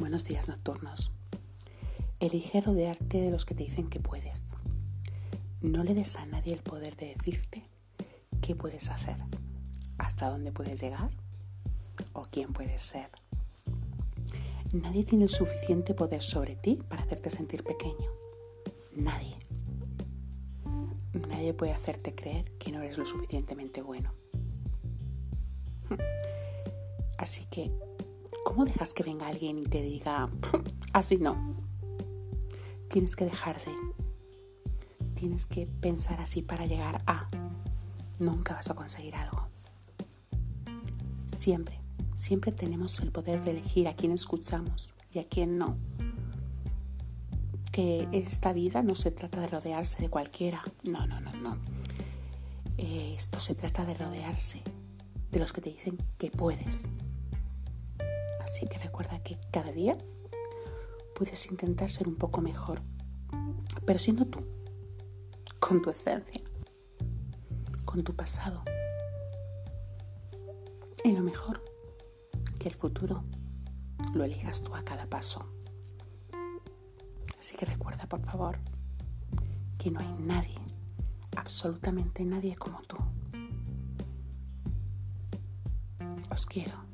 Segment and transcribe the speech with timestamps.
[0.00, 1.12] Buenos días nocturnos.
[2.20, 4.44] Elige rodearte de los que te dicen que puedes.
[5.60, 7.66] No le des a nadie el poder de decirte
[8.40, 9.18] qué puedes hacer,
[9.98, 11.10] hasta dónde puedes llegar
[12.14, 13.10] o quién puedes ser.
[14.72, 18.10] Nadie tiene el suficiente poder sobre ti para hacerte sentir pequeño.
[18.96, 19.36] Nadie.
[21.28, 24.14] Nadie puede hacerte creer que no eres lo suficientemente bueno.
[27.18, 27.70] Así que
[28.50, 30.28] ¿Cómo dejas que venga alguien y te diga,
[30.92, 31.54] así no?
[32.88, 33.72] Tienes que dejar de.
[35.14, 37.30] Tienes que pensar así para llegar a.
[38.18, 39.46] Nunca vas a conseguir algo.
[41.28, 41.78] Siempre,
[42.16, 45.76] siempre tenemos el poder de elegir a quién escuchamos y a quién no.
[47.70, 50.64] Que esta vida no se trata de rodearse de cualquiera.
[50.82, 51.56] No, no, no, no.
[52.78, 54.60] Esto se trata de rodearse
[55.30, 56.88] de los que te dicen que puedes,
[58.52, 59.96] Así que recuerda que cada día
[61.14, 62.82] puedes intentar ser un poco mejor,
[63.86, 64.44] pero siendo tú,
[65.60, 66.42] con tu esencia,
[67.84, 68.64] con tu pasado.
[71.04, 71.62] Y lo mejor,
[72.58, 73.22] que el futuro
[74.14, 75.46] lo elijas tú a cada paso.
[77.38, 78.58] Así que recuerda, por favor,
[79.78, 80.58] que no hay nadie,
[81.36, 82.96] absolutamente nadie como tú.
[86.32, 86.89] Os quiero.